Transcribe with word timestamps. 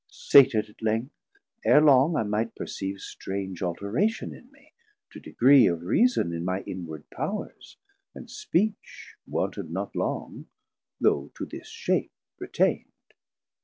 Sated 0.09 0.67
at 0.67 0.81
length, 0.81 1.13
ere 1.63 1.79
long 1.79 2.15
I 2.15 2.23
might 2.23 2.55
perceave 2.55 2.97
Strange 2.99 3.61
alteration 3.61 4.33
in 4.33 4.51
me, 4.51 4.73
to 5.11 5.19
degree 5.19 5.67
Of 5.67 5.83
Reason 5.83 6.33
in 6.33 6.43
my 6.43 6.61
inward 6.61 7.07
Powers, 7.11 7.77
and 8.15 8.27
Speech 8.27 9.17
600 9.25 9.31
Wanted 9.31 9.71
not 9.71 9.95
long, 9.95 10.47
though 10.99 11.31
to 11.35 11.45
this 11.45 11.67
shape 11.67 12.09
retaind. 12.41 12.89